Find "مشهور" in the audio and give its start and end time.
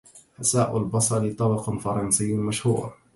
2.37-2.93